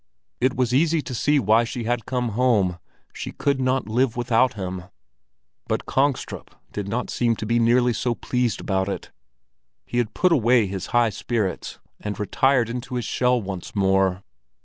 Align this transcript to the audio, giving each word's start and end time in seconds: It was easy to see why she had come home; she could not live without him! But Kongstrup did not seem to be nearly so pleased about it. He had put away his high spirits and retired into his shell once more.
It 0.39 0.55
was 0.55 0.73
easy 0.73 1.03
to 1.03 1.13
see 1.13 1.37
why 1.37 1.63
she 1.63 1.83
had 1.83 2.07
come 2.07 2.29
home; 2.29 2.79
she 3.13 3.31
could 3.31 3.61
not 3.61 3.87
live 3.87 4.17
without 4.17 4.53
him! 4.55 4.85
But 5.67 5.85
Kongstrup 5.85 6.55
did 6.71 6.87
not 6.87 7.11
seem 7.11 7.35
to 7.35 7.45
be 7.45 7.59
nearly 7.59 7.93
so 7.93 8.15
pleased 8.15 8.59
about 8.61 8.89
it. 8.89 9.11
He 9.85 9.99
had 9.99 10.15
put 10.15 10.31
away 10.31 10.65
his 10.65 10.87
high 10.87 11.11
spirits 11.11 11.77
and 11.99 12.19
retired 12.19 12.67
into 12.67 12.95
his 12.95 13.05
shell 13.05 13.39
once 13.43 13.75
more. 13.75 14.23